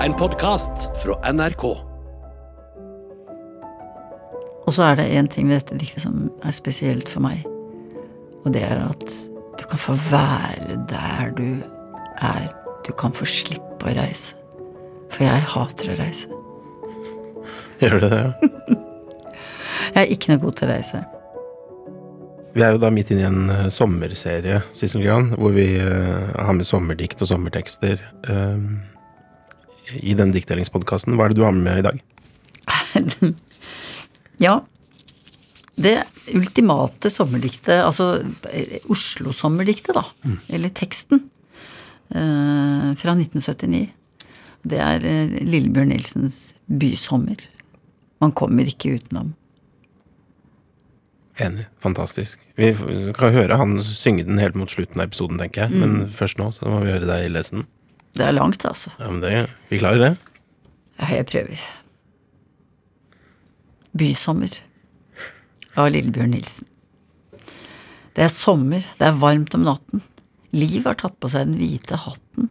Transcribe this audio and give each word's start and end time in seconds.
En 0.00 0.14
podkast 0.16 0.86
fra 1.02 1.12
NRK. 1.32 1.64
Og 4.64 4.72
så 4.72 4.86
er 4.86 4.94
det 4.96 5.10
én 5.12 5.26
ting 5.28 5.50
ved 5.50 5.58
dette 5.58 5.76
diktet 5.76 6.06
som 6.06 6.30
er 6.40 6.54
spesielt 6.56 7.08
for 7.10 7.20
meg. 7.20 7.42
Og 8.46 8.54
det 8.54 8.62
er 8.64 8.80
at 8.80 9.02
du 9.60 9.64
kan 9.68 9.82
få 9.82 9.98
være 10.08 10.78
der 10.88 11.34
du 11.36 11.50
er. 12.16 12.46
Du 12.86 12.94
kan 12.96 13.12
få 13.12 13.28
slippe 13.28 13.90
å 13.90 13.92
reise. 13.98 14.38
For 15.12 15.26
jeg 15.26 15.42
hater 15.52 15.90
å 15.92 15.96
reise. 15.98 16.30
Gjør 17.82 17.98
du 17.98 18.06
det? 18.06 18.20
ja? 18.22 18.30
Jeg 19.90 20.06
er 20.06 20.12
ikke 20.14 20.30
noe 20.30 20.40
god 20.46 20.56
til 20.56 20.68
å 20.68 20.70
reise. 20.70 20.98
Vi 22.54 22.62
er 22.64 22.72
jo 22.72 22.80
da 22.80 22.88
midt 22.94 23.10
inne 23.12 23.20
i 23.20 23.28
en 23.28 23.52
eh, 23.52 23.68
sommerserie, 23.74 24.62
Sissel 24.76 25.04
Gran, 25.04 25.32
hvor 25.36 25.52
vi 25.54 25.66
uh, 25.82 26.30
har 26.36 26.54
med 26.56 26.68
sommerdikt 26.68 27.20
og 27.24 27.30
sommertekster. 27.30 28.00
eh, 28.30 28.64
I 29.98 30.14
den 30.18 30.32
diktdelingspodkasten. 30.34 31.16
Hva 31.18 31.26
er 31.26 31.32
det 31.34 31.40
du 31.40 31.44
har 31.46 31.56
med 31.56 31.78
i 31.82 31.86
dag? 31.88 32.00
Ja. 34.40 34.54
Det 35.80 35.98
ultimate 36.36 37.10
sommerdiktet, 37.12 37.76
altså 37.84 38.22
eh, 38.52 38.78
Oslo-sommerdiktet, 38.92 39.92
da. 39.96 40.02
Eller 40.48 40.72
teksten. 40.76 41.26
eh, 42.08 42.88
fra 43.00 43.14
1979. 43.16 43.82
Det 44.64 44.80
er 44.80 45.04
eh, 45.08 45.34
Lillebjørn 45.44 45.92
Nilsens 45.92 46.54
Bysommer. 46.68 47.40
Man 48.20 48.32
kommer 48.36 48.68
ikke 48.68 48.94
utenom. 48.96 49.34
Enig. 51.40 51.64
Fantastisk. 51.80 52.40
Vi 52.60 52.72
kan 53.16 53.32
høre 53.32 53.56
han 53.56 53.78
synge 53.84 54.26
den 54.28 54.40
helt 54.42 54.56
mot 54.60 54.68
slutten 54.72 55.00
av 55.00 55.08
episoden, 55.08 55.38
tenker 55.40 55.66
jeg. 55.68 55.80
Men 55.80 56.02
først 56.12 56.36
nå 56.40 56.50
så 56.52 56.68
må 56.68 56.82
vi 56.84 56.92
høre 56.92 57.08
deg 57.08 57.30
lese 57.32 57.56
den. 57.56 57.64
Det 58.16 58.26
er 58.26 58.34
langt, 58.34 58.64
altså. 58.66 58.92
Ja, 58.98 59.10
men 59.10 59.20
det, 59.22 59.46
Vi 59.70 59.78
klarer 59.78 60.02
det. 60.02 60.10
Ja, 61.00 61.10
jeg 61.14 61.28
prøver. 61.30 61.62
Bysommer 63.96 64.52
av 65.78 65.90
Lillebjørn 65.94 66.34
Nilsen. 66.34 66.68
Det 68.14 68.26
er 68.26 68.32
sommer, 68.32 68.84
det 68.98 69.06
er 69.06 69.20
varmt 69.20 69.54
om 69.56 69.66
natten. 69.66 70.02
Liv 70.50 70.82
har 70.86 70.98
tatt 70.98 71.14
på 71.22 71.30
seg 71.30 71.46
den 71.46 71.60
hvite 71.60 71.98
hatten. 72.04 72.50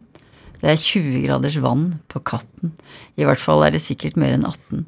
Det 0.60 0.68
er 0.72 0.80
20 0.80 1.22
graders 1.24 1.56
vann 1.64 1.84
på 2.12 2.20
katten. 2.24 2.74
I 3.16 3.24
hvert 3.28 3.40
fall 3.40 3.64
er 3.64 3.72
det 3.72 3.82
sikkert 3.84 4.18
mer 4.20 4.34
enn 4.36 4.44
18. 4.48 4.84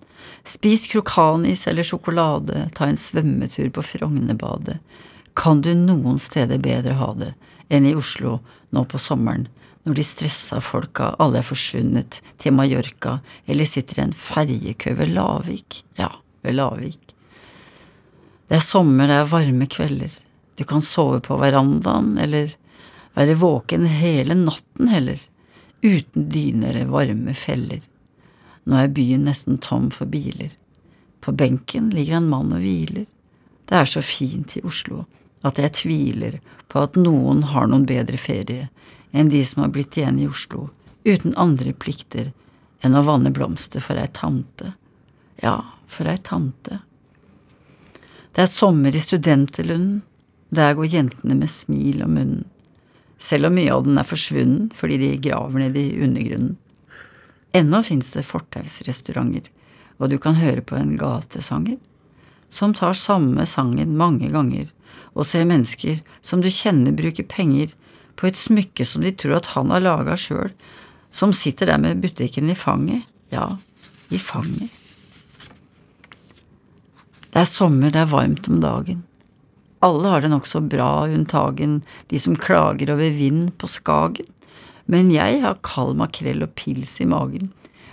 Spis 0.49 0.85
krokanis 0.91 1.65
eller 1.71 1.87
sjokolade, 1.87 2.67
ta 2.77 2.89
en 2.89 2.99
svømmetur 3.01 3.71
på 3.73 3.85
Frognerbadet. 3.95 4.81
Kan 5.35 5.63
du 5.63 5.73
noen 5.75 6.19
steder 6.21 6.61
bedre 6.61 6.97
ha 7.01 7.13
det 7.17 7.33
enn 7.73 7.87
i 7.89 7.95
Oslo 7.97 8.39
nå 8.71 8.85
på 8.89 9.01
sommeren, 9.01 9.49
når 9.83 9.97
de 9.99 10.05
stressa 10.07 10.61
folka 10.63 11.15
alle 11.23 11.41
er 11.41 11.47
forsvunnet 11.47 12.21
til 12.43 12.55
Mallorca 12.55 13.17
eller 13.51 13.67
sitter 13.67 13.99
i 13.99 14.05
en 14.05 14.17
ferjekø 14.17 14.93
ved 14.99 15.15
Lavik? 15.17 15.83
Ja, 15.99 16.11
ved 16.45 16.59
Lavik. 16.59 17.15
Det 18.47 18.59
er 18.59 18.67
sommer, 18.67 19.09
det 19.09 19.17
er 19.17 19.31
varme 19.31 19.67
kvelder. 19.67 20.13
Du 20.61 20.65
kan 20.69 20.85
sove 20.85 21.23
på 21.25 21.39
verandaen, 21.41 22.19
eller 22.21 22.53
være 23.17 23.39
våken 23.41 23.87
hele 23.89 24.37
natten 24.37 24.91
heller, 24.93 25.19
uten 25.83 26.29
dyne 26.31 26.69
eller 26.69 26.93
varme 26.93 27.33
feller. 27.35 27.81
Nå 28.69 28.77
er 28.79 28.93
byen 28.93 29.25
nesten 29.27 29.57
tom 29.59 29.89
for 29.91 30.07
biler. 30.07 30.53
På 31.25 31.33
benken 31.33 31.89
ligger 31.91 32.21
en 32.21 32.29
mann 32.29 32.53
og 32.53 32.61
hviler. 32.63 33.09
Det 33.67 33.79
er 33.79 33.89
så 33.89 34.05
fint 34.05 34.59
i 34.59 34.63
Oslo 34.69 35.07
at 35.43 35.59
jeg 35.59 35.75
tviler 35.79 36.39
på 36.73 36.83
at 36.83 36.99
noen 36.99 37.43
har 37.53 37.69
noen 37.69 37.87
bedre 37.89 38.19
ferie 38.21 38.69
enn 39.13 39.33
de 39.33 39.43
som 39.45 39.65
har 39.65 39.73
blitt 39.75 39.99
igjen 39.99 40.21
i 40.23 40.29
Oslo, 40.31 40.71
uten 41.05 41.35
andre 41.37 41.75
plikter 41.75 42.31
enn 42.83 42.97
å 42.97 43.05
vanne 43.07 43.33
blomster 43.35 43.83
for 43.85 43.99
ei 44.01 44.09
tante. 44.15 44.73
Ja, 45.43 45.59
for 45.87 46.09
ei 46.09 46.19
tante. 46.23 46.81
Det 48.33 48.47
er 48.47 48.51
sommer 48.51 48.95
i 48.97 49.03
studenterlunden, 49.03 50.01
der 50.53 50.75
går 50.77 50.89
jentene 50.93 51.37
med 51.37 51.51
smil 51.53 52.03
om 52.05 52.17
munnen, 52.17 52.45
selv 53.17 53.49
om 53.49 53.55
mye 53.57 53.73
av 53.73 53.87
den 53.87 54.01
er 54.01 54.09
forsvunnen 54.09 54.71
fordi 54.77 54.99
de 55.01 55.15
graver 55.25 55.63
ned 55.63 55.77
i 55.81 55.87
undergrunnen. 56.05 56.57
Ennå 57.53 57.83
fins 57.85 58.15
det 58.17 58.25
fortausrestauranter, 58.25 59.51
og 60.01 60.09
du 60.09 60.17
kan 60.21 60.39
høre 60.41 60.65
på 60.65 60.77
en 60.79 60.97
gatesanger 61.01 61.77
som 62.53 62.75
tar 62.77 62.97
samme 62.97 63.47
sangen 63.49 63.97
mange 63.97 64.29
ganger, 64.33 64.67
og 65.13 65.29
ser 65.29 65.49
mennesker 65.49 66.01
som 66.25 66.43
du 66.43 66.51
kjenner 66.53 66.95
bruker 66.97 67.27
penger 67.29 67.75
på 68.17 68.29
et 68.29 68.39
smykke 68.39 68.87
som 68.89 69.05
de 69.05 69.13
tror 69.17 69.39
at 69.39 69.53
han 69.55 69.73
har 69.73 69.85
laga 69.85 70.17
sjøl, 70.19 70.53
som 71.13 71.35
sitter 71.37 71.69
der 71.69 71.81
med 71.81 72.01
butikken 72.05 72.51
i 72.53 72.57
fanget, 72.57 73.05
ja, 73.33 73.49
i 74.13 74.21
fanget. 74.21 74.71
Det 77.33 77.41
er 77.41 77.49
sommer, 77.49 77.93
det 77.93 78.03
er 78.03 78.13
varmt 78.13 78.49
om 78.49 78.61
dagen. 78.61 79.03
Alle 79.83 80.13
har 80.13 80.23
det 80.23 80.31
nokså 80.31 80.61
bra 80.71 81.09
unntagen 81.11 81.81
de 82.13 82.21
som 82.21 82.37
klager 82.39 82.93
over 82.93 83.17
vind 83.17 83.51
på 83.59 83.71
Skagen, 83.73 84.29
men 84.87 85.11
jeg 85.15 85.41
har 85.43 85.61
kald 85.65 85.97
makrell 85.97 86.45
og 86.45 86.53
pils 86.59 86.99
i 87.01 87.09
magen, 87.09 87.53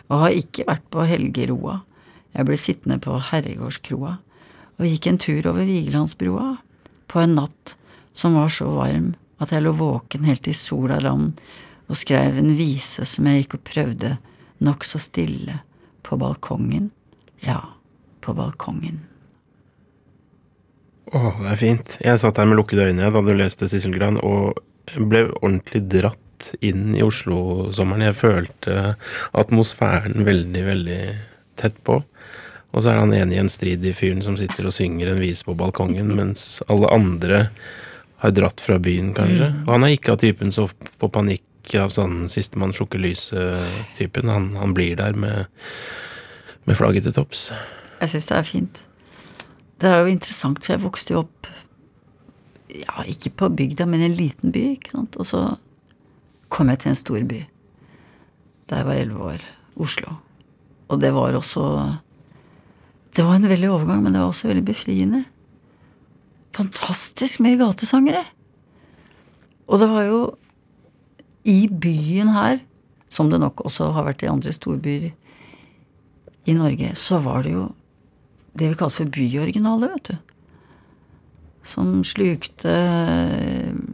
og 0.10 0.26
har 0.26 0.36
ikke 0.36 0.66
vært 0.68 0.88
på 0.92 1.06
helgeroa. 1.08 1.80
Jeg 2.36 2.46
ble 2.46 2.58
sittende 2.60 3.00
på 3.02 3.16
herregårdskroa 3.30 4.18
og 4.80 4.88
gikk 4.88 5.08
en 5.10 5.20
tur 5.22 5.48
over 5.50 5.66
Vigelandsbrua 5.68 6.58
på 7.10 7.24
en 7.24 7.36
natt 7.42 7.76
som 8.16 8.38
var 8.38 8.52
så 8.54 8.70
varm 8.78 9.14
at 9.40 9.54
jeg 9.56 9.64
lå 9.64 9.74
våken 9.80 10.28
helt 10.28 10.44
til 10.46 10.58
sola 10.58 11.00
land 11.04 11.40
og 11.90 11.98
skrev 11.98 12.38
en 12.38 12.54
vise 12.58 13.06
som 13.08 13.28
jeg 13.28 13.44
gikk 13.44 13.58
og 13.58 13.68
prøvde 13.72 14.16
nokså 14.66 15.00
stille 15.02 15.62
på 16.06 16.18
balkongen, 16.20 16.90
ja, 17.46 17.62
på 18.22 18.36
balkongen. 18.38 19.00
Å, 21.10 21.20
det 21.40 21.52
er 21.54 21.60
fint. 21.60 21.96
Jeg 22.04 22.22
satt 22.22 22.38
her 22.38 22.50
med 22.50 22.60
lukkede 22.60 22.90
øyne 22.92 23.10
da 23.14 23.22
du 23.26 23.32
leste 23.34 23.70
Sissel 23.72 23.96
Gran, 23.96 24.20
og 24.22 24.60
ble 24.98 25.26
ordentlig 25.40 25.82
dratt 25.90 26.52
inn 26.66 26.94
i 26.98 27.04
Oslo-sommeren. 27.06 28.06
Jeg 28.10 28.20
følte 28.20 28.76
atmosfæren 29.38 30.28
veldig, 30.28 30.64
veldig 30.68 31.02
tett 31.60 31.82
på. 31.88 32.00
Og 32.70 32.84
så 32.84 32.92
er 32.92 33.00
han 33.02 33.14
enig 33.16 33.38
i 33.38 33.42
en 33.42 33.52
strid 33.52 33.86
i 33.86 33.94
fyren 33.98 34.22
som 34.26 34.38
sitter 34.38 34.68
og 34.70 34.76
synger 34.76 35.10
en 35.12 35.22
vise 35.22 35.46
på 35.46 35.56
balkongen, 35.58 36.12
mens 36.18 36.60
alle 36.70 36.90
andre 36.94 37.48
har 38.22 38.34
dratt 38.36 38.62
fra 38.62 38.78
byen, 38.84 39.14
kanskje. 39.18 39.48
Og 39.66 39.72
han 39.74 39.88
er 39.88 39.96
ikke 39.96 40.14
av 40.14 40.20
typen 40.22 40.54
som 40.54 40.70
får 41.00 41.12
panikk 41.16 41.74
av 41.80 41.94
sånn 41.94 42.28
sistemann 42.32 42.74
slukker 42.76 43.02
lyset-typen. 43.02 44.30
Han, 44.30 44.52
han 44.60 44.76
blir 44.78 45.00
der 45.00 45.18
med, 45.18 45.48
med 46.68 46.78
flagget 46.78 47.08
til 47.08 47.16
topps. 47.16 47.50
Jeg 48.02 48.14
syns 48.14 48.30
det 48.30 48.38
er 48.38 48.48
fint. 48.48 48.82
Det 49.80 49.90
er 49.90 50.04
jo 50.04 50.12
interessant, 50.12 50.60
for 50.62 50.76
jeg 50.76 50.84
vokste 50.84 51.16
jo 51.16 51.24
opp 51.24 51.50
ja, 52.70 53.06
ikke 53.10 53.32
på 53.40 53.50
bygda, 53.62 53.88
men 53.90 54.04
i 54.04 54.10
en 54.10 54.18
liten 54.18 54.54
by, 54.54 54.66
ikke 54.76 54.94
sant. 54.98 55.18
Og 55.18 55.30
så 55.30 55.46
kom 56.54 56.70
jeg 56.70 56.84
til 56.84 56.94
en 56.94 57.00
stor 57.00 57.24
by 57.30 57.46
da 58.70 58.82
jeg 58.82 58.86
var 58.86 59.00
elleve 59.02 59.32
år. 59.34 59.46
Oslo. 59.82 60.12
Og 60.94 61.00
det 61.02 61.10
var 61.16 61.34
også 61.38 61.64
Det 63.20 63.26
var 63.28 63.36
en 63.36 63.50
veldig 63.52 63.68
overgang, 63.68 64.00
men 64.00 64.14
det 64.16 64.20
var 64.22 64.30
også 64.32 64.48
veldig 64.48 64.62
befriende. 64.64 65.26
Fantastisk 66.56 67.42
mye 67.44 67.58
gatesangere. 67.60 68.22
Og 69.68 69.82
det 69.82 69.90
var 69.92 70.06
jo 70.08 70.20
i 71.44 71.66
byen 71.68 72.32
her, 72.32 72.62
som 73.12 73.28
det 73.28 73.42
nok 73.44 73.66
også 73.68 73.90
har 73.92 74.06
vært 74.08 74.24
i 74.24 74.30
andre 74.32 74.54
storbyer 74.56 75.10
i 76.48 76.56
Norge, 76.56 76.94
så 76.96 77.20
var 77.26 77.44
det 77.44 77.58
jo 77.58 77.66
det 78.56 78.72
vi 78.72 78.80
kaller 78.80 78.96
for 79.02 79.12
byoriginaler, 79.12 79.92
vet 79.98 80.14
du. 80.14 80.16
Som 81.68 82.00
slukte 82.08 82.78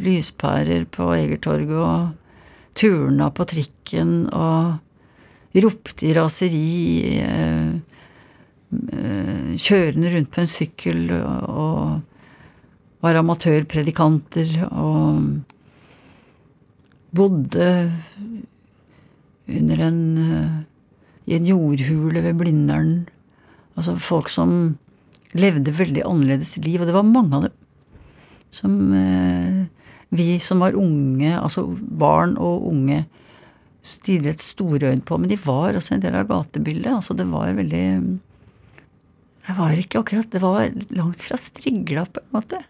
lyspærer 0.05 0.85
på 0.85 1.09
Egertorget 1.17 1.73
og 1.81 2.77
turna 2.77 3.33
på 3.33 3.49
trikken 3.49 4.29
og 4.29 5.57
ropte 5.65 6.11
i 6.11 6.13
raseri 6.13 6.69
eh, 7.25 7.25
eh, 7.25 7.75
kjørende 9.61 10.11
rundt 10.13 10.31
på 10.33 10.41
en 10.43 10.51
sykkel 10.51 11.11
og 11.15 12.01
var 13.05 13.19
amatørpredikanter 13.19 14.55
og 14.71 15.19
bodde 17.15 17.67
under 19.45 19.83
en 19.85 19.99
eh, 20.19 20.55
i 21.25 21.35
en 21.37 21.47
jordhule 21.49 22.21
ved 22.21 22.37
Blindern. 22.37 23.07
Altså 23.75 23.95
folk 23.97 24.29
som 24.29 24.75
levde 25.35 25.73
veldig 25.73 26.03
annerledes 26.05 26.55
liv, 26.63 26.79
og 26.79 26.89
det 26.89 26.95
var 26.95 27.07
mange 27.07 27.37
av 27.37 27.47
dem. 27.47 27.55
Som 28.53 28.75
eh, 28.93 29.65
vi 30.15 30.35
som 30.39 30.61
var 30.63 30.77
unge, 30.79 31.33
altså 31.33 31.65
barn 31.75 32.37
og 32.37 32.67
unge, 32.69 33.03
stirret 33.85 34.41
storøyd 34.41 35.03
på. 35.05 35.17
Men 35.21 35.29
de 35.29 35.37
var 35.41 35.77
også 35.77 35.95
en 35.95 36.05
del 36.05 36.15
av 36.17 36.29
gatebildet. 36.29 36.93
Altså 36.93 37.17
det 37.17 37.27
var 37.29 37.57
veldig 37.57 37.87
Det 39.45 39.53
var 39.57 39.77
ikke 39.77 39.99
akkurat 40.01 40.31
Det 40.31 40.41
var 40.41 40.71
langt 40.97 41.21
fra 41.21 41.37
strigla, 41.37 42.05
på 42.05 42.23
en 42.23 42.31
måte. 42.33 42.61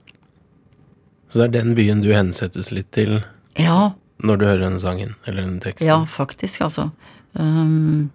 Så 1.32 1.40
det 1.40 1.46
er 1.48 1.54
den 1.62 1.76
byen 1.76 2.04
du 2.04 2.12
hensettes 2.14 2.72
litt 2.76 2.92
til 2.96 3.18
Ja, 3.60 3.94
når 4.24 4.38
du 4.40 4.46
hører 4.46 4.64
denne 4.68 4.80
sangen, 4.80 5.16
eller 5.26 5.44
denne 5.44 5.64
teksten? 5.64 5.88
ja, 5.88 5.98
faktisk, 6.08 6.62
altså. 6.68 6.90
Um, 7.34 8.12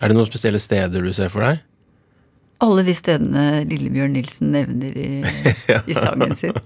Er 0.00 0.08
det 0.08 0.16
noen 0.16 0.28
spesielle 0.28 0.60
steder 0.60 1.02
du 1.04 1.12
ser 1.16 1.32
for 1.32 1.44
deg? 1.44 1.64
alle 2.58 2.82
de 2.82 2.94
stedene 2.96 3.62
Lillebjørn 3.70 4.16
Nilsen 4.16 4.52
nevner 4.54 4.96
i, 4.98 5.22
i 5.90 5.94
sangen 5.94 6.34
sin. 6.34 6.56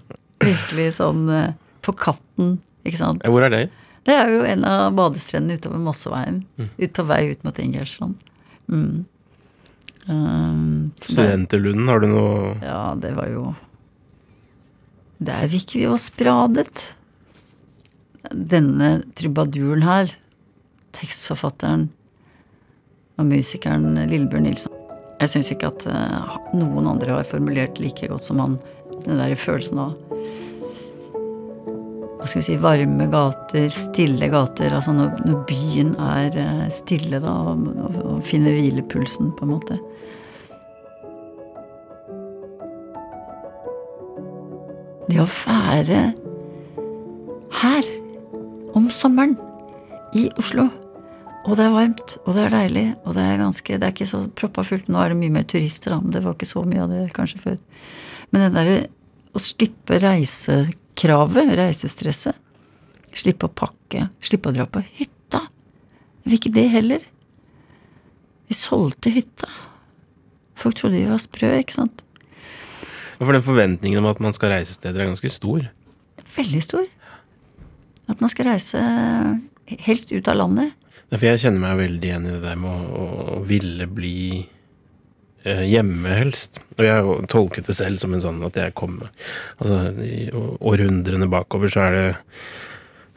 Virkelig 0.40 0.94
sånn 0.96 1.26
eh, 1.28 1.50
på 1.84 1.92
Katten, 1.98 2.54
ikke 2.88 3.00
sant. 3.00 3.26
Hvor 3.28 3.44
er 3.44 3.52
det? 3.52 3.62
Det 4.08 4.14
er 4.16 4.32
jo 4.32 4.40
en 4.48 4.64
av 4.66 4.94
badestrendene 4.96 5.60
utover 5.60 5.82
Mosseveien. 5.82 6.40
Ut 6.58 6.94
på 6.96 7.04
vei 7.06 7.20
ut 7.34 7.44
mot 7.46 7.58
Ingjerdstrand. 7.60 8.16
Mm. 8.72 9.04
Um, 10.10 10.90
Studenterlunden, 10.98 11.86
har 11.86 12.02
du 12.02 12.08
noe 12.10 12.56
Ja, 12.58 12.90
det 12.98 13.12
var 13.14 13.28
jo 13.30 13.52
Der 15.22 15.46
gikk 15.46 15.76
vi 15.76 15.84
oss 15.86 16.08
spradet. 16.10 16.96
Denne 18.34 19.04
trubaduren 19.14 19.84
her, 19.86 20.10
tekstforfatteren 20.98 21.86
og 23.14 23.28
musikeren 23.30 23.94
Lillebjørn 24.10 24.48
Nilsen 24.48 24.74
Jeg 25.20 25.30
syns 25.30 25.52
ikke 25.54 25.70
at 25.70 25.86
eh, 25.86 26.36
noen 26.58 26.88
andre 26.90 27.20
har 27.20 27.28
formulert 27.28 27.78
like 27.78 28.10
godt 28.10 28.26
som 28.26 28.42
han 28.42 28.58
den 29.04 29.18
der 29.18 29.34
følelsen 29.38 29.78
av 29.82 29.94
hva 32.22 32.28
skal 32.30 32.38
vi 32.38 32.46
si, 32.46 32.56
varme 32.62 33.06
gater, 33.10 33.64
stille 33.74 34.28
gater. 34.30 34.70
Altså 34.76 34.92
når, 34.94 35.24
når 35.26 35.40
byen 35.48 35.88
er 35.98 36.36
eh, 36.38 36.68
stille, 36.70 37.18
da, 37.18 37.32
og, 37.50 37.64
og, 37.98 38.20
finner 38.22 38.54
hvilepulsen, 38.54 39.32
på 39.34 39.48
en 39.48 39.50
måte. 39.50 39.78
Det 45.08 45.18
å 45.18 45.26
være 45.26 46.04
her 47.58 47.90
om 48.78 48.86
sommeren 48.94 49.34
i 50.14 50.28
Oslo, 50.38 50.68
og 51.42 51.58
det 51.58 51.66
er 51.66 51.74
varmt, 51.74 52.16
og 52.22 52.36
det 52.36 52.46
er 52.46 52.54
deilig, 52.54 52.88
og 53.02 53.16
det 53.18 53.26
er 53.26 53.42
ganske 53.42 53.82
Det 53.82 53.88
er 53.88 53.96
ikke 53.96 54.12
så 54.12 54.22
proppa 54.38 54.62
fullt. 54.62 54.86
Nå 54.86 55.02
er 55.02 55.10
det 55.10 55.18
mye 55.18 55.38
mer 55.40 55.50
turister, 55.50 55.90
da, 55.90 55.98
men 55.98 56.14
det 56.14 56.22
var 56.22 56.38
ikke 56.38 56.52
så 56.54 56.62
mye 56.62 56.86
av 56.86 56.94
det 56.94 57.08
kanskje 57.18 57.42
før. 57.48 57.62
Men 58.30 58.46
det 58.46 58.54
derre 58.54 58.82
å 59.34 59.42
slippe 59.42 59.98
reisekravet, 60.92 61.56
reisestresset, 61.56 62.36
slippe 63.14 63.46
å 63.46 63.52
pakke, 63.52 64.08
slippe 64.20 64.48
å 64.48 64.52
dra 64.52 64.66
på 64.66 64.80
hytta 64.80 65.48
Jeg 66.22 66.30
vil 66.30 66.38
ikke 66.38 66.52
det 66.54 66.68
heller. 66.70 67.00
Vi 68.46 68.54
solgte 68.54 69.10
hytta. 69.10 69.48
Folk 70.54 70.76
trodde 70.76 70.94
vi 70.94 71.08
var 71.08 71.18
sprø, 71.18 71.58
ikke 71.58 71.74
sant? 71.74 72.04
For 73.18 73.32
den 73.32 73.42
forventningen 73.42 73.98
om 73.98 74.06
at 74.06 74.20
man 74.20 74.32
skal 74.32 74.52
reise 74.52 74.72
steder, 74.72 75.00
er 75.02 75.10
ganske 75.10 75.28
stor. 75.28 75.66
Veldig 76.36 76.62
stor. 76.62 76.86
At 78.08 78.20
man 78.20 78.30
skal 78.30 78.52
reise 78.52 78.78
helst 79.82 80.12
ut 80.12 80.28
av 80.28 80.38
landet. 80.38 80.72
Ja, 81.10 81.18
For 81.18 81.26
jeg 81.26 81.42
kjenner 81.42 81.60
meg 81.64 81.80
veldig 81.82 82.06
igjen 82.06 82.28
i 82.28 82.34
det 82.36 82.42
der 82.44 82.56
med 82.62 82.70
å, 82.70 83.08
å 83.40 83.42
ville 83.42 83.88
bli 83.90 84.16
eh, 84.38 84.46
hjemme, 85.44 86.12
helst. 86.14 86.60
Og 86.76 86.84
jeg 86.86 87.14
tolket 87.32 87.70
det 87.70 87.74
selv 87.78 87.98
som 88.00 88.14
en 88.14 88.22
sånn 88.22 88.42
at 88.46 88.58
jeg 88.58 88.74
kommer 88.78 89.10
Altså, 89.58 89.78
i 90.04 90.28
århundrene 90.32 91.26
bakover 91.30 91.72
så 91.72 91.88
er 91.88 91.96
det 91.96 92.06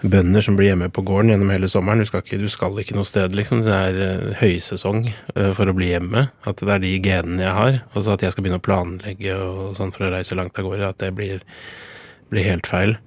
bønder 0.04 0.44
som 0.44 0.58
blir 0.58 0.72
hjemme 0.72 0.90
på 0.94 1.04
gården 1.06 1.32
gjennom 1.32 1.52
hele 1.54 1.70
sommeren. 1.72 2.02
Du 2.04 2.10
skal 2.10 2.24
ikke, 2.24 2.40
du 2.42 2.50
skal 2.52 2.78
ikke 2.82 2.98
noe 2.98 3.08
sted, 3.08 3.36
liksom. 3.38 3.64
Det 3.66 3.74
er 3.74 4.00
eh, 4.04 4.36
høysesong 4.42 5.08
eh, 5.08 5.52
for 5.56 5.72
å 5.72 5.76
bli 5.78 5.92
hjemme. 5.94 6.28
At 6.48 6.62
det 6.62 6.74
er 6.74 6.84
de 6.84 6.94
genene 7.04 7.46
jeg 7.46 7.56
har. 7.60 7.80
Og 7.94 8.06
så 8.06 8.16
at 8.16 8.26
jeg 8.26 8.36
skal 8.36 8.46
begynne 8.46 8.62
å 8.62 8.66
planlegge 8.66 9.38
og 9.40 9.80
sånn 9.80 9.94
for 9.96 10.08
å 10.08 10.14
reise 10.14 10.38
langt 10.38 10.60
av 10.60 10.68
gårde, 10.68 10.92
at 10.92 11.02
det 11.02 11.12
blir, 11.18 11.44
blir 12.34 12.48
helt 12.48 12.70
feil. 12.70 12.98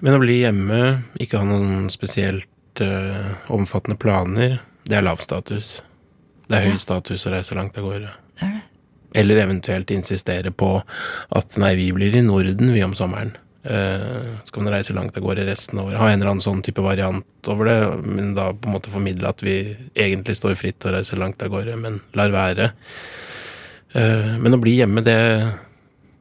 Men 0.00 0.16
å 0.16 0.22
bli 0.22 0.40
hjemme, 0.42 0.80
ikke 1.20 1.42
ha 1.42 1.44
noen 1.44 1.90
spesielt 1.92 2.80
uh, 2.80 3.36
omfattende 3.52 3.98
planer, 4.00 4.56
det 4.88 4.96
er 4.96 5.04
lav 5.04 5.20
status. 5.20 5.80
Det 6.50 6.58
er 6.58 6.66
høy 6.66 6.80
status 6.82 7.28
å 7.28 7.30
reise 7.30 7.54
langt 7.54 7.78
av 7.78 7.86
gårde. 7.86 8.10
Det 8.40 8.46
er 8.48 8.56
det. 8.56 8.64
Eller 9.20 9.40
eventuelt 9.42 9.90
insistere 9.94 10.50
på 10.54 10.72
at 11.34 11.56
nei, 11.62 11.72
vi 11.78 11.88
blir 11.94 12.14
i 12.14 12.22
Norden, 12.26 12.72
vi 12.74 12.82
om 12.86 12.94
sommeren. 12.98 13.32
Eh, 13.62 14.28
skal 14.48 14.64
man 14.64 14.72
reise 14.72 14.94
langt 14.96 15.16
av 15.18 15.24
gårde 15.24 15.44
resten 15.46 15.78
av 15.78 15.90
året. 15.90 15.98
Ha 16.00 16.10
en 16.10 16.20
eller 16.20 16.30
annen 16.32 16.44
sånn 16.44 16.62
type 16.64 16.82
variant 16.82 17.50
over 17.50 17.68
det, 17.68 17.78
men 18.06 18.32
da 18.38 18.50
på 18.54 18.70
en 18.70 18.76
måte 18.78 18.92
formidle 18.92 19.30
at 19.30 19.42
vi 19.44 19.56
egentlig 19.94 20.38
står 20.38 20.56
fritt 20.58 20.78
til 20.80 20.90
å 20.90 20.94
reise 20.96 21.18
langt 21.18 21.42
av 21.44 21.52
gårde, 21.52 21.76
men 21.78 22.00
lar 22.18 22.34
være. 22.34 22.70
Eh, 23.92 24.32
men 24.40 24.56
å 24.56 24.62
bli 24.62 24.78
hjemme, 24.78 25.04
det, 25.06 25.18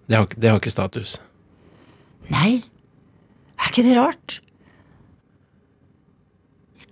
det, 0.09 0.17
har, 0.17 0.29
det 0.35 0.51
har 0.51 0.61
ikke 0.61 0.73
status. 0.73 1.17
Nei, 2.29 2.59
er 3.57 3.71
ikke 3.71 3.85
det 3.87 3.97
rart? 3.97 4.39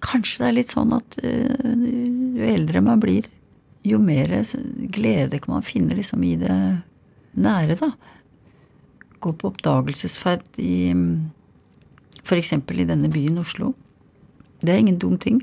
Kanskje 0.06 0.44
det 0.44 0.48
er 0.48 0.58
litt 0.62 0.72
sånn 0.72 0.94
at 0.96 1.18
øh, 1.26 2.27
jo 2.38 2.46
eldre 2.46 2.84
man 2.86 3.02
blir, 3.02 3.28
jo 3.88 4.00
mer 4.02 4.32
glede 4.94 5.40
kan 5.42 5.58
man 5.58 5.66
finne 5.66 5.98
liksom 5.98 6.24
i 6.28 6.36
det 6.40 6.54
nære, 7.38 7.78
da. 7.80 7.92
Gå 9.24 9.34
på 9.34 9.50
oppdagelsesferd 9.52 10.60
i 10.62 10.94
f.eks. 12.24 12.54
i 12.54 12.88
denne 12.90 13.10
byen 13.10 13.40
Oslo. 13.42 13.74
Det 14.62 14.74
er 14.74 14.82
ingen 14.82 15.00
dum 15.02 15.18
ting. 15.22 15.40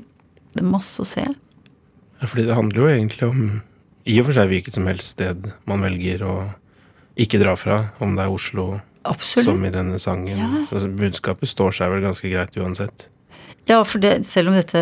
Det 0.53 0.63
er 0.63 0.69
masse 0.69 1.01
å 1.01 1.07
se. 1.07 1.25
Ja, 1.25 2.27
fordi 2.27 2.45
det 2.47 2.55
handler 2.55 2.81
jo 2.81 2.91
egentlig 2.91 3.27
om 3.27 3.41
i 4.05 4.19
og 4.21 4.27
for 4.27 4.37
seg 4.37 4.51
hvilket 4.51 4.77
som 4.77 4.87
helst 4.87 5.15
sted 5.15 5.49
man 5.67 5.83
velger 5.83 6.23
å 6.23 6.35
ikke 7.19 7.39
dra 7.41 7.55
fra, 7.57 7.79
om 8.03 8.13
det 8.15 8.25
er 8.25 8.31
Oslo 8.33 8.67
Absolutt. 9.07 9.47
som 9.47 9.65
i 9.65 9.73
denne 9.73 9.99
sangen. 10.01 10.37
Ja. 10.37 10.63
Så 10.69 10.83
budskapet 10.87 11.49
står 11.49 11.75
seg 11.79 11.93
vel 11.93 12.05
ganske 12.05 12.29
greit 12.31 12.57
uansett. 12.59 13.07
Ja, 13.65 13.79
for 13.87 14.03
det, 14.03 14.19
selv 14.27 14.51
om 14.51 14.59
dette 14.59 14.81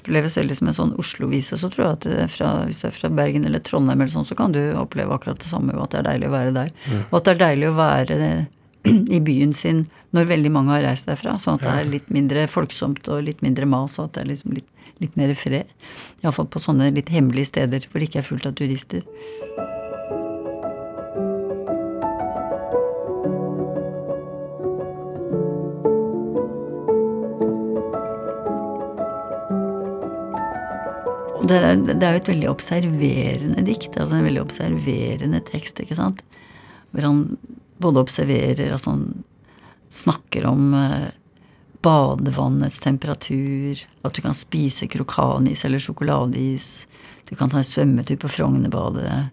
oppleves 0.00 0.38
veldig 0.40 0.56
som 0.58 0.70
en 0.70 0.76
sånn 0.76 0.94
Oslo-vise, 1.00 1.58
så 1.60 1.70
tror 1.72 1.86
jeg 1.86 1.98
at 1.98 2.32
fra, 2.32 2.50
hvis 2.68 2.82
du 2.82 2.88
er 2.88 2.96
fra 2.96 3.12
Bergen 3.20 3.46
eller 3.48 3.62
Trondheim 3.64 4.00
eller 4.00 4.12
sånn, 4.12 4.28
så 4.28 4.36
kan 4.38 4.54
du 4.56 4.60
oppleve 4.80 5.14
akkurat 5.14 5.40
det 5.40 5.48
samme, 5.50 5.76
og 5.76 5.86
at 5.86 5.94
det 5.94 6.00
er 6.02 6.08
deilig 6.10 6.30
å 6.30 6.34
være 6.34 6.56
der. 6.56 6.74
Og 7.10 7.18
at 7.20 7.28
det 7.28 7.34
er 7.34 7.42
deilig 7.44 7.70
å 7.70 7.78
være 7.78 8.30
i 9.16 9.20
byen 9.24 9.56
sin 9.56 9.84
når 10.16 10.30
veldig 10.32 10.52
mange 10.54 10.74
har 10.74 10.86
reist 10.88 11.10
derfra. 11.10 11.36
Sånn 11.38 11.58
at 11.58 11.66
det 11.66 11.74
er 11.74 11.90
litt 11.92 12.08
mindre 12.14 12.46
folksomt 12.50 13.10
og 13.12 13.26
litt 13.28 13.44
mindre 13.46 13.68
mas, 13.70 13.98
og 13.98 14.08
at 14.08 14.16
det 14.16 14.24
er 14.24 14.32
liksom 14.32 14.56
litt, 14.58 14.70
litt 15.02 15.20
mer 15.20 15.34
fred. 15.38 15.76
Iallfall 16.24 16.50
på 16.50 16.62
sånne 16.62 16.90
litt 16.96 17.12
hemmelige 17.14 17.52
steder 17.52 17.86
hvor 17.86 18.00
det 18.00 18.10
ikke 18.10 18.24
er 18.24 18.32
fullt 18.32 18.50
av 18.50 18.58
turister. 18.58 19.06
Det 31.50 31.60
det 31.90 32.06
er 32.06 32.16
jo 32.16 32.22
et 32.22 32.32
veldig 32.32 32.50
observerende 32.50 33.64
dikt, 33.66 33.96
altså 33.96 34.18
en 34.18 34.28
veldig 34.28 34.44
observerende 34.44 35.40
tekst, 35.48 35.80
ikke 35.82 35.98
sant? 35.98 36.22
Hvor 36.90 37.06
han 37.06 37.24
både 37.80 38.02
observerer, 38.04 38.70
altså 38.72 38.94
han 38.94 39.24
snakker 39.90 40.46
om 40.46 40.74
eh, 40.76 41.08
badevannets 41.82 42.78
temperatur, 42.84 43.80
at 44.04 44.14
du 44.14 44.22
kan 44.22 44.36
spise 44.36 44.88
krokanis 44.90 45.64
eller 45.66 45.82
sjokoladeis, 45.82 46.70
du 47.30 47.36
kan 47.38 47.50
ta 47.50 47.60
en 47.60 47.66
svømmetur 47.66 48.18
på 48.20 48.30
Frognerbadet, 48.36 49.30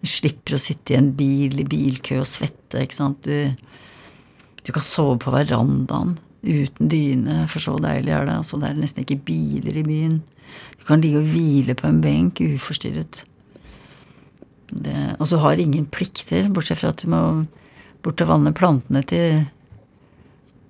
du 0.00 0.08
slipper 0.08 0.56
å 0.56 0.60
sitte 0.60 0.94
i 0.94 0.98
en 0.98 1.12
bil 1.16 1.60
i 1.60 1.66
bilkø 1.68 2.22
og 2.22 2.28
svette, 2.28 2.80
ikke 2.80 2.96
sant? 2.96 3.28
Du, 3.28 3.52
du 4.64 4.72
kan 4.72 4.84
sove 4.86 5.18
på 5.20 5.32
verandaen 5.34 6.16
uten 6.40 6.88
dyne, 6.88 7.42
for 7.52 7.60
så 7.60 7.76
deilig 7.82 8.14
er 8.16 8.28
det. 8.28 8.38
Altså, 8.40 8.56
det 8.60 8.70
er 8.70 8.80
nesten 8.80 9.04
ikke 9.04 9.20
biler 9.28 9.76
i 9.76 9.84
byen. 9.84 10.20
Du 10.80 10.86
kan 10.88 11.02
ligge 11.04 11.20
og 11.22 11.30
hvile 11.30 11.76
på 11.78 11.88
en 11.88 12.00
benk 12.04 12.40
uforstyrret. 12.44 13.22
Det, 14.70 14.98
og 15.18 15.30
du 15.30 15.38
har 15.42 15.58
ingen 15.58 15.86
plikter, 15.90 16.48
bortsett 16.52 16.78
fra 16.80 16.92
at 16.94 17.02
du 17.02 17.10
må 17.10 17.22
bort 18.04 18.22
og 18.22 18.30
vanne 18.30 18.52
plantene 18.56 19.02
til 19.06 19.42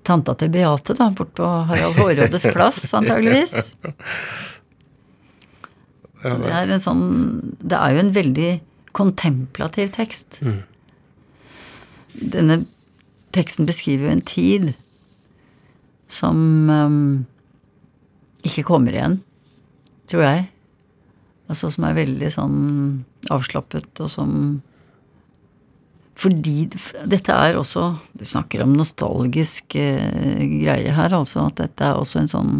tanta 0.08 0.34
til 0.40 0.50
Beate, 0.52 0.96
da, 0.98 1.10
bort 1.14 1.34
på 1.36 1.46
Harald 1.68 2.00
Hårrådes 2.00 2.48
plass, 2.56 2.82
antageligvis. 2.96 3.74
Så 6.20 6.34
det 6.42 6.50
er 6.52 6.68
en 6.68 6.82
sånn 6.84 7.04
Det 7.64 7.78
er 7.78 7.94
jo 7.94 8.02
en 8.02 8.12
veldig 8.12 8.50
kontemplativ 8.96 9.92
tekst. 9.94 10.40
Denne 12.12 12.64
teksten 13.34 13.68
beskriver 13.68 14.08
jo 14.08 14.14
en 14.16 14.26
tid 14.26 14.70
som 16.10 16.36
um, 16.66 17.26
ikke 18.42 18.66
kommer 18.66 18.96
igjen, 18.96 19.20
tror 20.10 20.26
jeg. 20.26 20.48
Altså 21.50 21.70
som 21.74 21.86
er 21.88 21.96
veldig 21.98 22.30
sånn 22.30 22.58
avslappet, 23.32 23.90
og 24.02 24.10
som 24.10 24.34
Fordi 26.20 26.68
dette 27.08 27.32
er 27.32 27.56
også 27.56 27.96
Du 28.12 28.26
snakker 28.28 28.62
om 28.62 28.76
nostalgisk 28.76 29.74
eh, 29.74 30.44
greie 30.60 30.92
her, 30.94 31.14
altså. 31.16 31.48
At 31.48 31.58
dette 31.62 31.86
er 31.86 31.98
også 31.98 32.20
en 32.20 32.30
sånn 32.30 32.52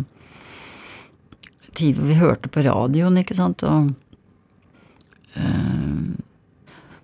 tid 1.79 1.95
hvor 1.97 2.09
vi 2.09 2.19
hørte 2.19 2.51
på 2.51 2.65
radioen, 2.67 3.21
ikke 3.21 3.37
sant, 3.39 3.63
og 3.63 3.93
eh, 5.39 6.19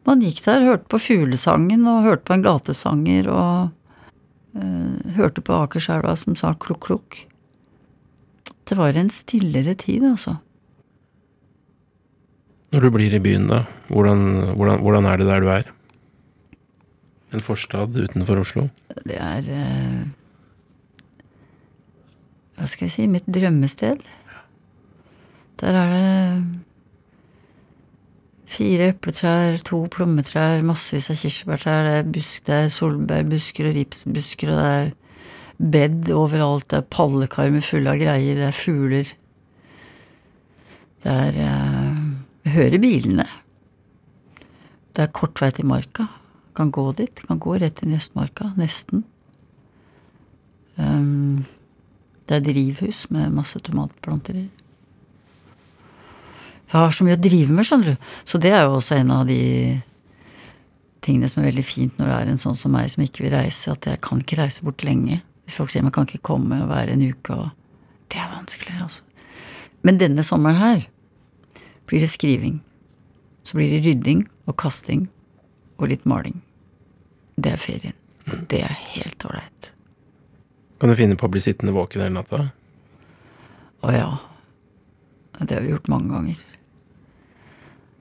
Man 0.06 0.22
gikk 0.22 0.42
der, 0.44 0.66
hørte 0.66 0.90
på 0.90 1.02
fuglesangen, 1.02 1.86
og 1.86 2.06
hørte 2.06 2.26
på 2.26 2.34
en 2.34 2.44
gatesanger, 2.46 3.30
og 3.30 4.58
eh, 4.58 5.14
hørte 5.18 5.42
på 5.42 5.54
Akerselva 5.62 6.16
som 6.18 6.38
sa 6.38 6.54
klukk, 6.54 6.86
klukk. 6.88 7.22
Dette 8.66 8.80
var 8.80 8.96
en 8.98 9.10
stillere 9.14 9.76
tid, 9.78 10.02
altså. 10.02 10.32
Når 12.74 12.82
du 12.82 12.88
blir 12.96 13.14
i 13.14 13.20
byen, 13.22 13.44
da, 13.46 13.60
hvordan, 13.86 14.24
hvordan, 14.58 14.80
hvordan 14.82 15.06
er 15.06 15.20
det 15.22 15.28
der 15.28 15.44
du 15.44 15.50
er? 15.54 15.68
En 17.30 17.44
forstad 17.44 17.94
utenfor 17.94 18.42
Oslo? 18.42 18.64
Det 19.06 19.20
er 19.22 19.46
eh, 19.54 20.02
Hva 22.58 22.66
skal 22.66 22.88
jeg 22.88 22.94
si 22.96 23.06
mitt 23.06 23.30
drømmested. 23.30 24.02
Der 25.62 25.78
er 25.84 25.94
det 25.94 26.10
fire 28.50 28.90
epletrær, 28.96 29.62
to 29.62 29.84
plommetrær, 29.94 30.66
massevis 30.66 31.12
av 31.14 31.22
kirsebærtrær, 31.22 31.86
det 31.86 31.96
er 32.00 32.14
busk, 32.18 32.42
det 32.50 32.62
er 32.64 32.74
solbærbusker 32.74 33.70
og 33.70 33.78
ripsbusker, 33.78 34.50
og 34.50 34.58
det 34.58 34.70
er 34.74 34.94
bed 35.56 36.10
overalt, 36.12 36.68
det 36.70 36.82
er 36.82 36.90
pallekarmer 36.92 37.64
fulle 37.64 37.92
av 37.92 38.00
greier, 38.00 38.38
det 38.38 38.46
er 38.50 38.56
fugler. 38.56 39.12
Det 41.04 41.12
er 41.12 41.40
eh, 41.40 42.04
Jeg 42.46 42.54
hører 42.54 42.82
bilene. 42.82 43.26
Det 44.96 45.04
er 45.04 45.14
kort 45.16 45.40
vei 45.42 45.50
til 45.52 45.66
marka. 45.68 46.06
Kan 46.56 46.70
gå 46.72 46.84
dit. 46.96 47.20
Kan 47.26 47.40
gå 47.42 47.56
rett 47.60 47.82
inn 47.82 47.92
i 47.92 47.98
Østmarka. 47.98 48.52
Nesten. 48.56 49.02
Um, 50.76 51.44
det 52.28 52.38
er 52.38 52.46
drivhus 52.46 53.06
med 53.10 53.34
masse 53.34 53.60
tomatplanter 53.64 54.38
i. 54.40 54.46
Jeg 56.66 56.74
har 56.74 56.94
så 56.94 57.06
mye 57.06 57.16
å 57.16 57.22
drive 57.22 57.54
med, 57.54 57.66
skjønner 57.66 57.94
du. 57.94 58.08
Så 58.26 58.40
det 58.42 58.50
er 58.54 58.64
jo 58.66 58.78
også 58.80 58.96
en 58.98 59.12
av 59.14 59.28
de 59.28 59.42
tingene 61.06 61.28
som 61.30 61.42
er 61.42 61.50
veldig 61.52 61.64
fint 61.66 62.00
når 62.00 62.10
det 62.10 62.16
er 62.16 62.32
en 62.32 62.42
sånn 62.42 62.58
som 62.58 62.74
meg 62.74 62.90
som 62.90 63.04
ikke 63.04 63.26
vil 63.26 63.36
reise, 63.36 63.70
at 63.70 63.86
jeg 63.86 64.02
kan 64.02 64.22
ikke 64.22 64.40
reise 64.40 64.66
bort 64.66 64.82
lenge. 64.86 65.20
Hvis 65.46 65.58
folk 65.60 65.70
sier 65.72 65.84
man 65.86 65.94
kan 65.94 66.08
ikke 66.08 66.24
komme 66.26 66.58
og 66.64 66.70
være 66.72 66.96
en 66.96 67.06
uke 67.06 67.34
og 67.34 67.48
Det 68.06 68.20
er 68.22 68.30
vanskelig, 68.30 68.76
altså. 68.80 69.02
Men 69.82 69.98
denne 69.98 70.22
sommeren 70.22 70.56
her 70.60 70.84
blir 71.90 72.04
det 72.04 72.10
skriving. 72.12 72.60
Så 73.42 73.58
blir 73.58 73.72
det 73.74 73.80
rydding 73.82 74.20
og 74.46 74.54
kasting 74.62 75.08
og 75.78 75.90
litt 75.90 76.06
maling. 76.06 76.38
Det 77.34 77.50
er 77.52 77.58
ferien. 77.58 77.96
Det 78.46 78.62
er 78.62 78.78
helt 78.94 79.26
ålreit. 79.26 79.72
Kan 80.78 80.90
du 80.92 80.96
finne 80.98 81.18
på 81.18 81.26
å 81.26 81.32
bli 81.34 81.42
sittende 81.42 81.74
våken 81.74 82.04
hele 82.04 82.14
natta? 82.14 82.44
Å 83.82 83.94
ja. 83.94 84.08
Det 85.40 85.54
har 85.54 85.64
vi 85.64 85.72
gjort 85.74 85.90
mange 85.92 86.14
ganger. 86.14 86.40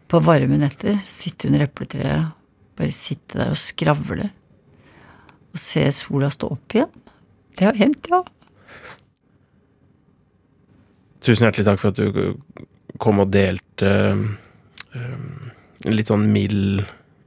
På 0.07 0.21
varme 0.23 0.57
netter 0.61 0.97
sitte 1.09 1.49
under 1.49 1.65
epletreet, 1.65 2.29
bare 2.77 2.93
sitte 2.93 3.39
der 3.41 3.53
og 3.53 3.59
skravle. 3.59 4.29
Og 5.49 5.59
se 5.59 5.85
sola 5.95 6.29
stå 6.33 6.53
opp 6.55 6.77
igjen. 6.77 6.93
Det 7.55 7.67
har 7.67 7.77
hendt, 7.79 8.07
ja. 8.11 8.21
Tusen 11.25 11.47
hjertelig 11.47 11.65
takk 11.65 11.81
for 11.81 11.93
at 11.93 11.99
du 11.99 12.35
kom 13.01 13.21
og 13.23 13.31
delte 13.33 13.89
En 14.95 15.95
litt 15.95 16.11
sånn 16.11 16.27
mild 16.31 16.83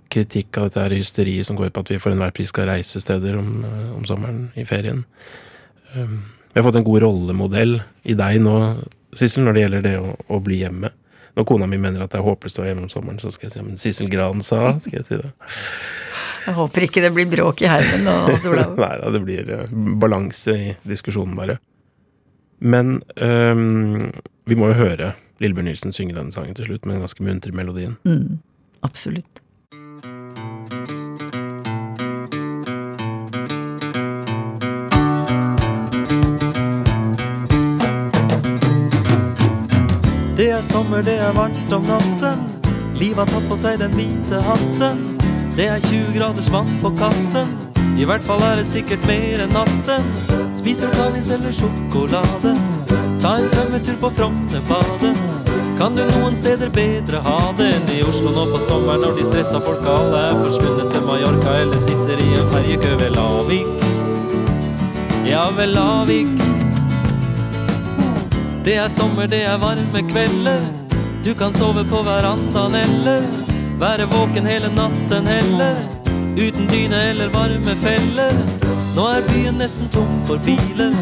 kritikk 0.08 0.56
av 0.56 0.68
dette 0.68 0.80
her 0.80 0.94
hysteriet 0.96 1.46
som 1.46 1.56
går 1.58 1.68
ut 1.68 1.74
på 1.76 1.82
at 1.84 1.90
vi 1.92 1.98
for 2.00 2.14
enhver 2.14 2.32
pris 2.34 2.48
skal 2.48 2.70
reise 2.70 3.00
steder 3.02 3.36
om, 3.36 3.50
uh, 3.60 3.90
om 3.98 4.06
sommeren 4.08 4.46
i 4.56 4.64
ferien. 4.64 5.02
Vi 5.92 6.56
har 6.56 6.64
fått 6.64 6.78
en 6.80 6.86
god 6.86 7.02
rollemodell 7.04 7.76
i 8.08 8.16
deg 8.16 8.40
nå, 8.44 8.54
Sissel, 9.16 9.44
når 9.44 9.54
det 9.54 9.62
gjelder 9.62 9.84
det 9.84 9.94
å, 10.00 10.14
å, 10.28 10.40
bli 10.44 10.62
hjemme. 10.62 10.90
Når 11.36 11.46
kona 11.48 11.68
mi 11.70 11.78
mener 11.80 12.02
at 12.04 12.12
det 12.12 12.18
er 12.20 12.26
håpløst 12.26 12.58
å 12.58 12.64
være 12.64 12.72
hjemme 12.72 12.86
om 12.88 12.92
sommeren, 12.92 13.20
så 13.22 13.32
skal 13.32 13.48
jeg 13.48 13.54
si 13.54 13.64
men 13.64 13.80
Sissel 13.80 14.10
Gran 14.12 14.42
sa, 14.44 14.74
skal 14.84 14.98
jeg 14.98 15.06
si 15.06 15.20
det. 15.20 15.30
Jeg 16.48 16.56
håper 16.56 16.84
ikke 16.86 17.02
det 17.04 17.10
blir 17.12 17.26
bråk 17.28 17.60
i 17.60 17.68
heimen 17.68 18.06
nå, 18.08 18.12
Olav. 18.48 18.70
Nei 18.80 18.94
da, 19.02 19.10
det 19.12 19.20
blir 19.20 19.50
uh, 19.52 19.72
balanse 20.00 20.54
i 20.56 20.70
diskusjonen, 20.88 21.34
bare. 21.36 21.58
Men 22.64 23.02
um, 23.20 24.08
vi 24.48 24.56
må 24.56 24.70
jo 24.70 24.78
høre 24.78 25.12
Lillebjørn 25.44 25.68
Nilsen 25.68 25.92
synge 25.92 26.16
denne 26.16 26.32
sangen 26.32 26.56
til 26.56 26.70
slutt 26.70 26.88
med 26.88 26.96
den 26.96 27.04
ganske 27.04 27.26
muntre 27.26 27.52
melodien. 27.52 27.98
Mm, 28.08 28.40
absolutt. 28.80 29.44
Det 40.38 40.48
er 40.54 40.64
sommer, 40.64 41.04
det 41.04 41.20
er 41.20 41.36
varmt 41.36 41.76
om 41.76 41.92
natten. 41.92 42.48
Livet 42.96 43.26
har 43.26 43.32
tatt 43.36 43.48
på 43.52 43.60
seg 43.60 43.82
den 43.84 44.00
hvite 44.00 44.40
hatten. 44.48 45.27
Det 45.58 45.66
er 45.66 45.80
20 45.82 46.12
graders 46.14 46.48
vann 46.54 46.68
på 46.78 46.90
katten. 46.94 47.48
I 47.98 48.04
hvert 48.06 48.22
fall 48.22 48.42
er 48.46 48.60
det 48.60 48.66
sikkert 48.70 49.02
mer 49.10 49.40
enn 49.42 49.50
natten. 49.50 50.04
Spis 50.54 50.78
vulkanis 50.84 51.26
eller 51.34 51.50
sjokolade. 51.56 52.52
Ta 53.18 53.32
en 53.40 53.48
svømmetur 53.50 53.96
på 53.98 54.10
Frognerbadet. 54.20 55.10
Kan 55.80 55.98
du 55.98 56.04
noen 56.12 56.38
steder 56.38 56.70
bedre 56.70 57.24
ha 57.26 57.40
det 57.58 57.72
enn 57.74 57.90
i 57.90 57.98
Oslo 58.06 58.30
nå 58.36 58.46
på 58.52 58.62
sommeren 58.62 59.02
når 59.02 59.18
de 59.18 59.26
stressa 59.26 59.58
folka 59.66 59.96
alle 59.96 60.22
er 60.28 60.38
forsvunnet 60.44 60.94
til 60.94 61.04
Mallorca 61.10 61.58
eller 61.64 61.82
sitter 61.82 62.22
i 62.22 62.30
en 62.38 62.54
ferjekø 62.54 62.94
ved 63.02 63.18
Lavik? 63.18 63.84
Ja, 65.26 65.48
ved 65.58 65.74
Lavik. 65.74 66.48
Det 68.62 68.78
er 68.78 68.86
sommer, 68.86 69.26
det 69.26 69.42
er 69.42 69.58
varme 69.58 70.06
kvelder. 70.06 70.62
Du 71.26 71.34
kan 71.34 71.50
sove 71.50 71.82
på 71.90 72.06
verandaen 72.06 72.78
eller 72.86 73.32
være 73.80 74.06
våken 74.10 74.46
hele 74.46 74.68
natten 74.74 75.26
heller. 75.26 75.76
Uten 76.38 76.66
dyne 76.70 77.02
eller 77.10 77.28
varme 77.28 77.74
feller. 77.76 78.34
Nå 78.96 79.04
er 79.06 79.26
byen 79.28 79.58
nesten 79.62 79.88
tom 79.94 80.22
for 80.26 80.40
biler. 80.46 80.94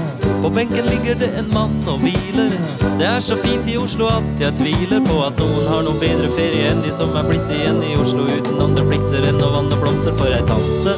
På 0.43 0.51
benken 0.51 0.85
ligger 0.87 1.15
det 1.15 1.31
en 1.39 1.49
mann 1.53 1.77
og 1.89 2.03
hviler. 2.05 2.53
Det 2.99 3.07
er 3.09 3.21
så 3.21 3.37
fint 3.41 3.69
i 3.69 3.77
Oslo 3.81 4.09
at 4.13 4.41
jeg 4.41 4.53
tviler 4.61 5.01
på 5.07 5.17
at 5.25 5.41
noen 5.41 5.71
har 5.71 5.87
noe 5.87 6.01
bedre 6.01 6.29
ferie 6.37 6.69
enn 6.73 6.85
de 6.85 6.93
som 6.93 7.17
er 7.17 7.25
blitt 7.29 7.53
igjen 7.57 7.81
i 7.85 7.97
Oslo 8.01 8.29
uten 8.29 8.61
andre 8.69 8.85
plikter 8.91 9.25
enn 9.31 9.41
å 9.41 9.51
vanne 9.57 9.81
blomster 9.81 10.17
for 10.21 10.37
ei 10.37 10.45
tante. 10.49 10.97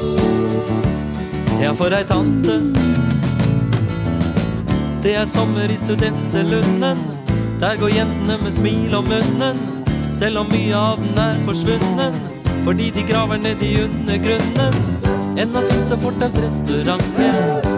Ja, 1.63 1.73
for 1.75 1.95
ei 1.95 2.05
tante. 2.07 2.59
Det 5.03 5.15
er 5.15 5.27
sommer 5.31 5.71
i 5.71 5.79
studentelunden. 5.79 7.07
Der 7.59 7.79
går 7.79 7.95
jentene 7.95 8.39
med 8.43 8.55
smil 8.55 8.95
om 8.99 9.07
munnen. 9.11 9.78
Selv 10.11 10.39
om 10.41 10.49
mye 10.53 10.77
av 10.77 11.03
den 11.03 11.19
er 11.21 11.41
forsvunnen. 11.47 12.21
Fordi 12.65 12.91
de 12.91 13.03
graver 13.09 13.39
ned 13.41 13.63
i 13.63 13.75
undergrunnen. 13.83 14.75
Ennå 15.39 15.61
fins 15.69 15.87
det 15.87 15.97
fortausrestauranter, 16.03 17.37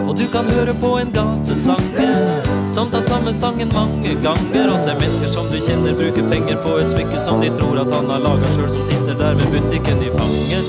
og 0.09 0.15
du 0.17 0.23
kan 0.33 0.47
høre 0.49 0.73
på 0.81 0.95
en 0.97 1.11
gatesanger 1.13 2.31
som 2.65 2.89
tar 2.89 3.05
samme 3.05 3.35
sangen 3.37 3.69
mange 3.75 4.15
ganger, 4.25 4.71
og 4.73 4.81
ser 4.81 4.97
mennesker 4.97 5.29
som 5.29 5.51
du 5.53 5.59
kjenner 5.67 5.93
bruker 5.99 6.25
penger 6.31 6.57
på 6.65 6.79
et 6.81 6.89
smykke 6.95 7.21
som 7.21 7.45
de 7.45 7.53
tror 7.59 7.83
at 7.83 7.93
han 7.93 8.09
har 8.15 8.25
laga 8.25 8.55
sjøl, 8.55 8.71
som 8.73 8.87
sitter 8.89 9.21
der 9.21 9.37
med 9.43 9.53
butikken 9.53 10.01
i 10.01 10.11
fanget. 10.17 10.65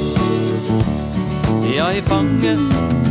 Ja, 1.71 1.93
i 1.95 2.03
fanget. 2.11 3.10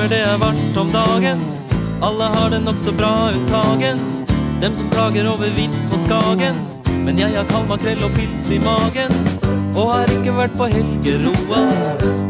Det 0.00 0.06
er 0.06 0.12
det 0.14 0.20
er 0.24 0.38
varmt 0.40 0.76
om 0.80 0.90
dagen. 0.92 1.40
Alle 2.00 2.24
har 2.32 2.48
det 2.48 2.62
nokså 2.64 2.92
bra 2.96 3.28
unntagen. 3.34 3.98
Dem 4.62 4.72
som 4.76 4.86
klager 4.90 5.28
over 5.28 5.50
vind 5.56 5.74
på 5.90 5.98
Skagen. 6.00 6.56
Men 7.04 7.18
jeg 7.18 7.34
har 7.36 7.44
kald 7.50 7.68
makrell 7.68 8.00
og 8.06 8.14
pils 8.16 8.46
i 8.48 8.56
magen. 8.64 9.12
Og 9.76 9.90
har 9.92 10.12
ikke 10.14 10.32
vært 10.38 10.56
på 10.56 10.70
Helgeroa. 10.72 11.60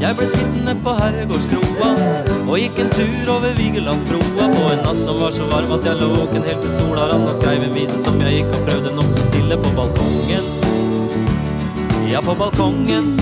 Jeg 0.03 0.19
ble 0.19 0.27
sittende 0.33 0.75
på 0.83 0.97
Herregårdskroa. 0.99 1.93
Og 2.49 2.59
gikk 2.59 2.83
en 2.83 2.91
tur 2.97 3.33
over 3.37 3.55
Vigelandsbroa 3.61 4.51
på 4.57 4.67
en 4.73 4.85
natt 4.89 5.03
som 5.07 5.23
var 5.23 5.39
så 5.39 5.47
varm 5.53 5.71
at 5.79 5.87
jeg 5.87 6.03
lå 6.03 6.11
våken 6.17 6.51
helt 6.51 6.67
til 6.67 6.75
sola 6.75 7.07
rann 7.13 7.29
og 7.29 7.39
skreiv 7.39 7.69
en 7.69 7.77
vise 7.79 8.03
som 8.03 8.19
jeg 8.27 8.41
gikk 8.41 8.51
og 8.51 8.67
prøvde 8.67 8.97
nokså 8.99 9.31
stille 9.31 9.63
på 9.63 9.77
balkongen. 9.79 10.51
Ja, 12.11 12.19
på 12.19 12.35
balkongen. 12.35 13.15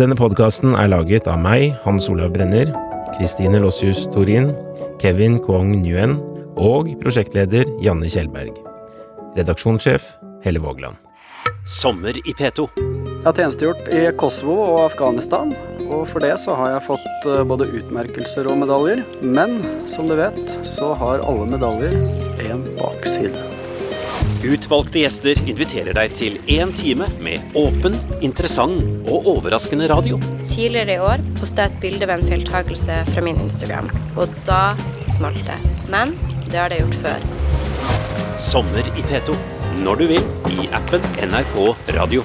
Denne 0.00 0.16
podkasten 0.16 0.72
er 0.80 0.86
laget 0.88 1.26
av 1.28 1.36
meg, 1.42 1.74
Hans 1.82 2.06
Olav 2.08 2.30
Brenner, 2.32 2.70
Kristine 3.18 3.58
Lossius 3.60 4.06
Torin, 4.08 4.46
Kevin 5.02 5.36
Kwong 5.44 5.74
Nguyen 5.82 6.14
og 6.56 6.88
prosjektleder 7.02 7.68
Janne 7.84 8.08
Kjellberg. 8.08 8.56
Redaksjonssjef 9.36 10.06
Helle 10.40 10.64
Vågland. 10.64 10.96
Sommer 11.68 12.16
i 12.16 12.32
P2. 12.32 12.70
Jeg 12.80 13.26
har 13.26 13.36
tjenestegjort 13.42 13.92
i 13.92 14.06
Kosovo 14.16 14.56
og 14.70 14.80
Afghanistan, 14.86 15.52
og 15.90 16.08
for 16.08 16.24
det 16.24 16.32
så 16.40 16.56
har 16.56 16.78
jeg 16.78 16.86
fått 16.88 17.28
eh, 17.28 17.44
både 17.52 17.68
utmerkelser 17.68 18.48
og 18.48 18.62
medaljer. 18.64 19.04
Men 19.20 19.60
som 19.84 20.08
du 20.08 20.16
vet, 20.16 20.60
så 20.64 20.94
har 20.96 21.20
alle 21.28 21.44
medaljer 21.52 22.00
en 22.48 22.64
bakside. 22.80 23.49
Utvalgte 24.40 25.02
gjester 25.02 25.36
inviterer 25.44 25.92
deg 25.92 26.14
til 26.16 26.38
én 26.48 26.70
time 26.72 27.10
med 27.20 27.52
åpen, 27.60 27.98
interessant 28.24 28.80
og 29.04 29.28
overraskende 29.34 29.88
radio. 29.92 30.16
Tidligere 30.48 30.96
i 30.96 31.04
år 31.04 31.24
posta 31.36 31.66
jeg 31.66 31.74
et 31.74 31.82
bilde 31.84 32.08
ved 32.08 32.22
en 32.22 32.32
feiltakelse 32.32 32.96
fra 33.12 33.24
min 33.26 33.36
Instagram, 33.44 33.92
og 34.16 34.32
da 34.48 34.62
smalt 35.04 35.44
det. 35.44 35.60
Men 35.92 36.16
det 36.48 36.56
har 36.56 36.72
det 36.72 36.80
gjort 36.80 37.00
før. 37.04 37.30
Sommer 38.40 38.92
i 38.96 39.08
P2. 39.12 39.36
Når 39.84 40.00
du 40.00 40.08
vil 40.16 40.24
i 40.56 40.70
appen 40.76 41.04
NRK 41.28 41.56
Radio. 42.00 42.24